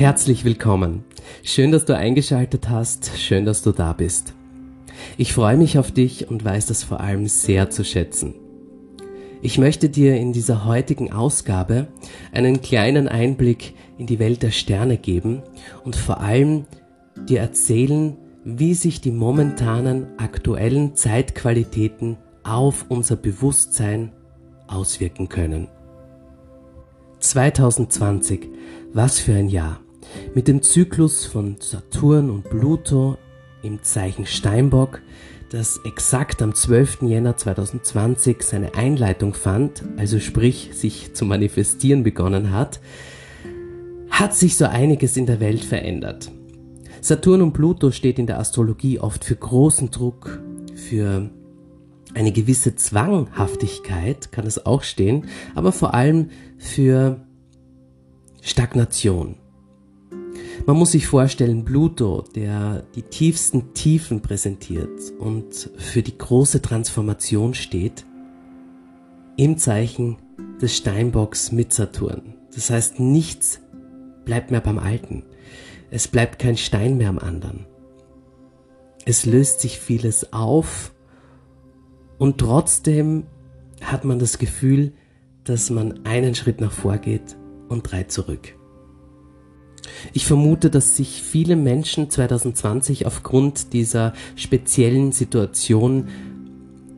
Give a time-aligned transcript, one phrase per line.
[0.00, 1.04] Herzlich willkommen.
[1.42, 3.18] Schön, dass du eingeschaltet hast.
[3.18, 4.32] Schön, dass du da bist.
[5.18, 8.34] Ich freue mich auf dich und weiß das vor allem sehr zu schätzen.
[9.42, 11.88] Ich möchte dir in dieser heutigen Ausgabe
[12.32, 15.42] einen kleinen Einblick in die Welt der Sterne geben
[15.84, 16.64] und vor allem
[17.28, 24.12] dir erzählen, wie sich die momentanen aktuellen Zeitqualitäten auf unser Bewusstsein
[24.66, 25.68] auswirken können.
[27.18, 28.48] 2020,
[28.94, 29.80] was für ein Jahr.
[30.34, 33.18] Mit dem Zyklus von Saturn und Pluto
[33.62, 35.00] im Zeichen Steinbock,
[35.50, 37.02] das exakt am 12.
[37.02, 42.80] Jänner 2020 seine Einleitung fand, also sprich sich zu manifestieren begonnen hat,
[44.10, 46.30] hat sich so einiges in der Welt verändert.
[47.00, 50.40] Saturn und Pluto steht in der Astrologie oft für großen Druck,
[50.74, 51.30] für
[52.14, 57.20] eine gewisse Zwanghaftigkeit kann es auch stehen, aber vor allem für
[58.42, 59.36] Stagnation.
[60.66, 67.54] Man muss sich vorstellen, Pluto, der die tiefsten Tiefen präsentiert und für die große Transformation
[67.54, 68.04] steht,
[69.36, 70.18] im Zeichen
[70.60, 72.34] des Steinbocks mit Saturn.
[72.54, 73.60] Das heißt, nichts
[74.24, 75.24] bleibt mehr beim Alten.
[75.90, 77.66] Es bleibt kein Stein mehr am anderen.
[79.06, 80.92] Es löst sich vieles auf
[82.18, 83.24] und trotzdem
[83.82, 84.92] hat man das Gefühl,
[85.44, 87.36] dass man einen Schritt nach vor geht
[87.68, 88.59] und drei zurück.
[90.12, 96.08] Ich vermute, dass sich viele Menschen 2020 aufgrund dieser speziellen Situation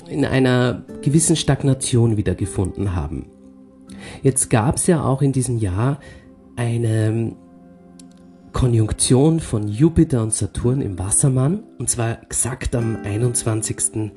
[0.09, 3.27] in einer gewissen Stagnation wiedergefunden haben.
[4.23, 5.99] Jetzt gab es ja auch in diesem Jahr
[6.57, 7.35] eine
[8.53, 14.13] Konjunktion von Jupiter und Saturn im Wassermann, und zwar exakt am 21.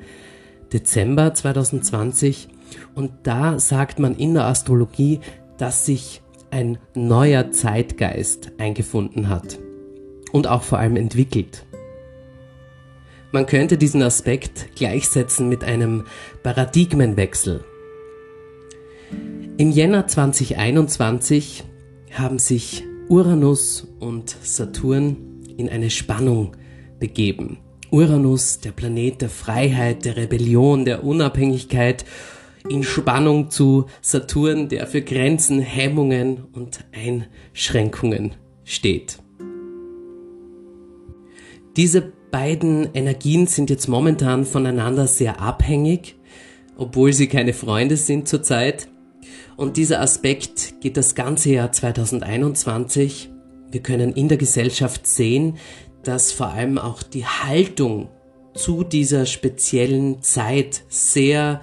[0.73, 2.49] Dezember 2020
[2.95, 5.19] und da sagt man in der Astrologie,
[5.57, 6.21] dass sich
[6.55, 9.59] ein neuer Zeitgeist eingefunden hat
[10.31, 11.65] und auch vor allem entwickelt.
[13.33, 16.05] Man könnte diesen Aspekt gleichsetzen mit einem
[16.43, 17.65] Paradigmenwechsel.
[19.57, 21.65] Im Jänner 2021
[22.13, 25.17] haben sich Uranus und Saturn
[25.57, 26.55] in eine Spannung
[27.01, 27.57] begeben.
[27.91, 32.05] Uranus, der Planet der Freiheit, der Rebellion, der Unabhängigkeit,
[32.69, 39.19] in Spannung zu Saturn, der für Grenzen, Hemmungen und Einschränkungen steht.
[41.75, 46.15] Diese beiden Energien sind jetzt momentan voneinander sehr abhängig,
[46.77, 48.87] obwohl sie keine Freunde sind zurzeit.
[49.57, 53.29] Und dieser Aspekt geht das ganze Jahr 2021.
[53.71, 55.57] Wir können in der Gesellschaft sehen,
[56.03, 58.09] dass vor allem auch die Haltung
[58.53, 61.61] zu dieser speziellen Zeit sehr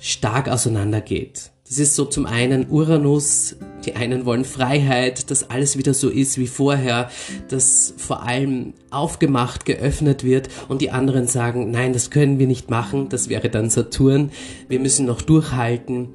[0.00, 1.52] stark auseinandergeht.
[1.68, 6.36] Das ist so zum einen Uranus, die einen wollen Freiheit, dass alles wieder so ist
[6.36, 7.10] wie vorher,
[7.48, 12.70] dass vor allem aufgemacht, geöffnet wird und die anderen sagen, nein, das können wir nicht
[12.70, 14.32] machen, das wäre dann Saturn,
[14.68, 16.08] wir müssen noch durchhalten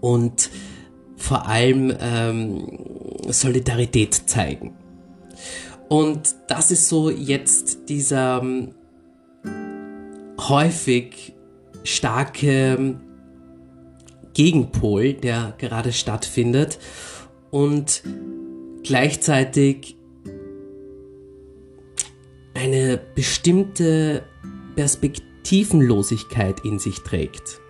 [0.00, 0.50] und
[1.16, 2.78] vor allem ähm,
[3.26, 4.76] Solidarität zeigen.
[5.88, 8.74] Und das ist so jetzt dieser ähm,
[10.38, 11.33] häufig
[11.84, 13.00] starke ähm,
[14.32, 16.78] Gegenpol, der gerade stattfindet
[17.50, 18.02] und
[18.82, 19.96] gleichzeitig
[22.54, 24.24] eine bestimmte
[24.74, 27.60] Perspektivenlosigkeit in sich trägt.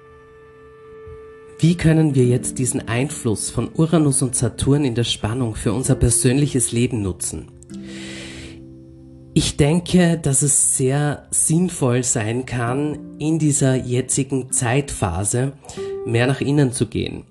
[1.58, 5.94] Wie können wir jetzt diesen Einfluss von Uranus und Saturn in der Spannung für unser
[5.94, 7.48] persönliches Leben nutzen?
[9.36, 15.54] Ich denke, dass es sehr sinnvoll sein kann, in dieser jetzigen Zeitphase
[16.06, 17.24] mehr nach innen zu gehen.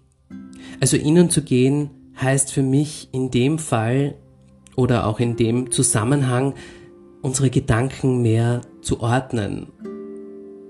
[0.81, 1.91] Also innen zu gehen
[2.21, 4.15] heißt für mich in dem Fall
[4.75, 6.55] oder auch in dem Zusammenhang
[7.21, 9.67] unsere Gedanken mehr zu ordnen,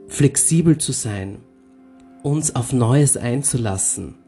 [0.08, 1.40] flexibel zu sein,
[2.22, 4.24] uns auf Neues einzulassen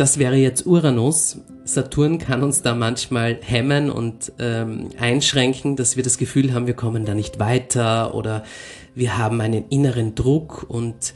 [0.00, 1.36] das wäre jetzt Uranus.
[1.74, 6.74] Saturn kann uns da manchmal hemmen und ähm, einschränken, dass wir das Gefühl haben, wir
[6.74, 8.42] kommen da nicht weiter oder
[8.94, 11.14] wir haben einen inneren Druck und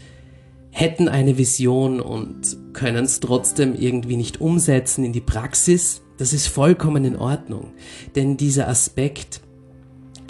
[0.71, 6.03] hätten eine Vision und können es trotzdem irgendwie nicht umsetzen in die Praxis.
[6.19, 7.73] Das ist vollkommen in Ordnung,
[8.15, 9.41] denn dieser Aspekt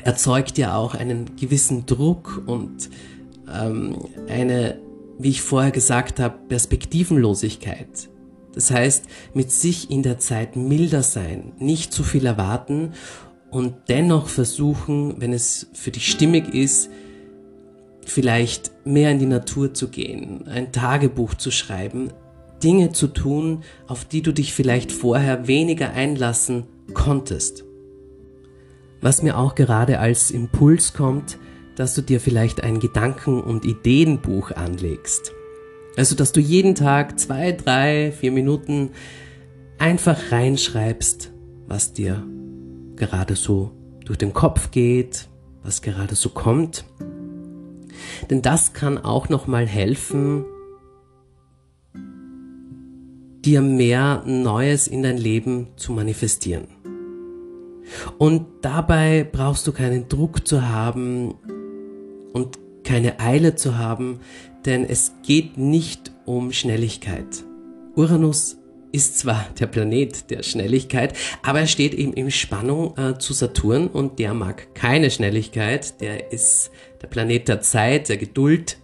[0.05, 2.89] erzeugt ja auch einen gewissen Druck und
[3.55, 3.97] ähm,
[4.29, 4.79] eine,
[5.19, 8.09] wie ich vorher gesagt habe, Perspektivenlosigkeit.
[8.55, 12.93] Das heißt, mit sich in der Zeit milder sein, nicht zu viel erwarten
[13.51, 16.91] und dennoch versuchen, wenn es für dich stimmig ist,
[18.07, 22.11] vielleicht mehr in die Natur zu gehen, ein Tagebuch zu schreiben,
[22.63, 27.65] Dinge zu tun, auf die du dich vielleicht vorher weniger einlassen konntest.
[29.01, 31.39] Was mir auch gerade als Impuls kommt,
[31.77, 35.33] dass du dir vielleicht ein Gedanken- und Ideenbuch anlegst.
[35.97, 38.91] Also, dass du jeden Tag zwei, drei, vier Minuten
[39.79, 41.33] einfach reinschreibst,
[41.67, 42.25] was dir
[42.97, 43.73] gerade so
[44.05, 45.29] durch den Kopf geht,
[45.63, 46.85] was gerade so kommt.
[48.31, 50.45] Denn das kann auch nochmal helfen,
[53.45, 56.67] dir mehr Neues in dein Leben zu manifestieren.
[58.19, 61.35] Und dabei brauchst du keinen Druck zu haben
[62.33, 64.21] und keine Eile zu haben,
[64.65, 67.45] denn es geht nicht um Schnelligkeit.
[67.97, 68.59] Uranus
[68.93, 73.89] ist zwar der Planet der Schnelligkeit, aber er steht eben in Spannung äh, zu Saturn
[73.89, 76.71] und der mag keine Schnelligkeit, der ist
[77.03, 78.79] der Planet der Zeit, der Geduld.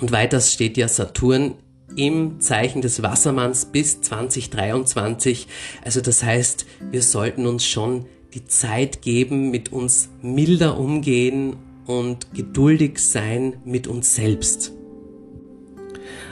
[0.00, 1.54] Und weiters steht ja Saturn
[1.94, 5.46] im Zeichen des Wassermanns bis 2023.
[5.84, 11.56] Also das heißt, wir sollten uns schon die Zeit geben, mit uns milder umgehen
[11.86, 14.72] und geduldig sein mit uns selbst.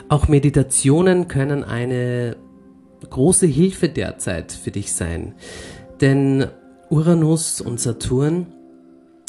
[0.09, 2.37] Auch Meditationen können eine
[3.09, 5.35] große Hilfe derzeit für dich sein,
[6.01, 6.47] denn
[6.91, 8.47] Uranus und Saturn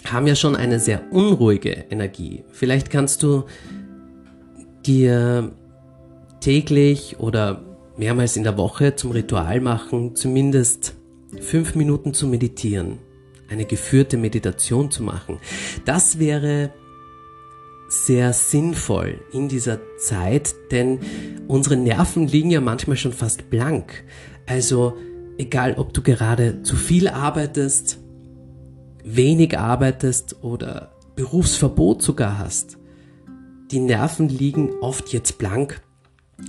[0.06, 2.44] haben ja schon eine sehr unruhige Energie.
[2.52, 3.46] Vielleicht kannst du
[4.86, 5.52] dir
[6.42, 7.64] täglich oder
[7.98, 10.96] mehrmals in der Woche zum Ritual machen, zumindest
[11.40, 13.00] fünf Minuten zu meditieren,
[13.50, 15.40] eine geführte Meditation zu machen.
[15.86, 16.72] Das wäre
[17.88, 21.00] sehr sinnvoll in dieser Zeit, denn
[21.48, 24.04] unsere Nerven liegen ja manchmal schon fast blank.
[24.48, 24.98] Also
[25.38, 28.00] egal, ob du gerade zu viel arbeitest,
[29.04, 32.78] wenig arbeitest oder Berufsverbot sogar hast,
[33.72, 35.82] die Nerven liegen oft jetzt blank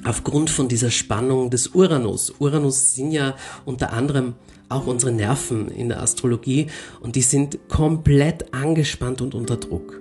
[0.04, 2.34] aufgrund von dieser Spannung des Uranus.
[2.38, 4.34] Uranus sind ja unter anderem
[4.68, 6.66] auch unsere Nerven in der Astrologie
[7.00, 10.00] und die sind komplett angespannt und unter Druck.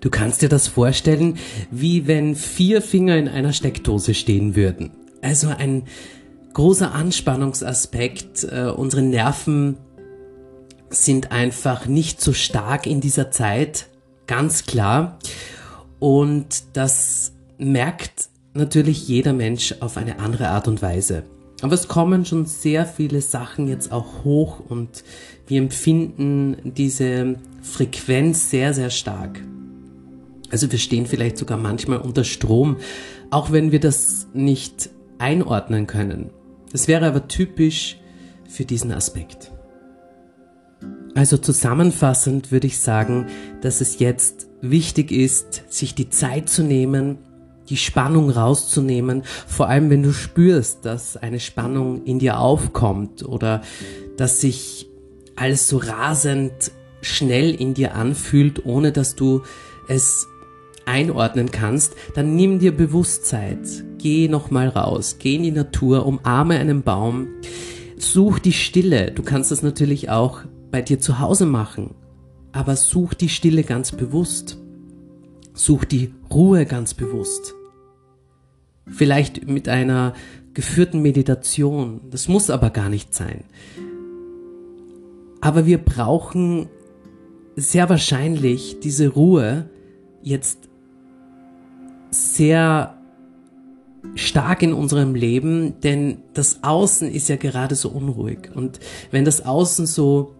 [0.00, 1.36] Du kannst dir das vorstellen,
[1.70, 4.92] wie wenn vier Finger in einer Steckdose stehen würden.
[5.20, 5.82] Also ein
[6.54, 8.44] großer Anspannungsaspekt.
[8.44, 9.76] Äh, unsere Nerven
[10.88, 13.88] sind einfach nicht so stark in dieser Zeit,
[14.26, 15.18] ganz klar.
[15.98, 21.24] Und das merkt natürlich jeder Mensch auf eine andere Art und Weise.
[21.62, 25.04] Aber es kommen schon sehr viele Sachen jetzt auch hoch und
[25.46, 29.40] wir empfinden diese Frequenz sehr, sehr stark.
[30.50, 32.78] Also wir stehen vielleicht sogar manchmal unter Strom,
[33.30, 36.30] auch wenn wir das nicht einordnen können.
[36.72, 37.98] Das wäre aber typisch
[38.48, 39.52] für diesen Aspekt.
[41.14, 43.26] Also zusammenfassend würde ich sagen,
[43.60, 47.18] dass es jetzt wichtig ist, sich die Zeit zu nehmen,
[47.70, 53.62] die Spannung rauszunehmen, vor allem wenn du spürst, dass eine Spannung in dir aufkommt oder
[54.16, 54.88] dass sich
[55.36, 59.42] alles so rasend schnell in dir anfühlt, ohne dass du
[59.88, 60.26] es
[60.84, 63.60] einordnen kannst, dann nimm dir Bewusstsein.
[63.98, 67.28] Geh nochmal raus, geh in die Natur, umarme einen Baum,
[67.96, 69.12] such die Stille.
[69.12, 70.40] Du kannst das natürlich auch
[70.70, 71.94] bei dir zu Hause machen,
[72.52, 74.58] aber such die Stille ganz bewusst.
[75.52, 77.54] Such die Ruhe ganz bewusst.
[78.90, 80.14] Vielleicht mit einer
[80.54, 82.00] geführten Meditation.
[82.10, 83.44] Das muss aber gar nicht sein.
[85.40, 86.68] Aber wir brauchen
[87.56, 89.70] sehr wahrscheinlich diese Ruhe
[90.22, 90.68] jetzt
[92.10, 92.96] sehr
[94.14, 98.50] stark in unserem Leben, denn das Außen ist ja gerade so unruhig.
[98.54, 98.80] Und
[99.10, 100.34] wenn das Außen so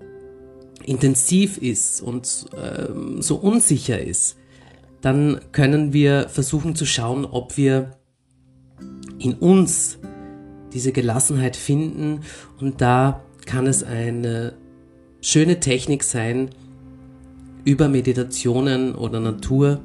[0.85, 4.37] intensiv ist und ähm, so unsicher ist,
[5.03, 7.93] dann können wir versuchen zu schauen, ob wir
[9.21, 9.99] in uns
[10.73, 12.21] diese Gelassenheit finden
[12.61, 14.55] und da kann es eine
[15.21, 16.51] schöne Technik sein,
[17.65, 19.81] über Meditationen oder Natur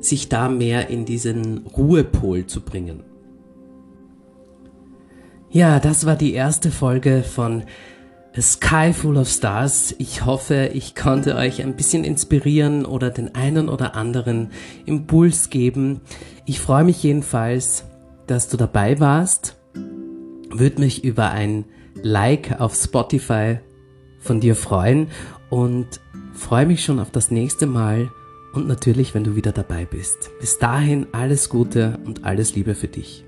[0.00, 3.04] sich da mehr in diesen Ruhepol zu bringen.
[5.50, 7.64] Ja, das war die erste Folge von
[8.34, 9.94] A Sky Full of Stars.
[9.98, 14.50] Ich hoffe, ich konnte euch ein bisschen inspirieren oder den einen oder anderen
[14.86, 16.00] Impuls geben.
[16.46, 17.84] Ich freue mich jedenfalls,
[18.26, 19.58] dass du dabei warst.
[20.48, 21.66] Würde mich über ein
[22.02, 23.58] Like auf Spotify
[24.18, 25.08] von dir freuen
[25.50, 26.00] und
[26.32, 28.10] freue mich schon auf das nächste Mal
[28.54, 30.30] und natürlich, wenn du wieder dabei bist.
[30.40, 33.26] Bis dahin alles Gute und alles Liebe für dich.